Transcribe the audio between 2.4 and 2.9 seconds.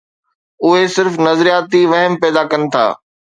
ڪن ٿا.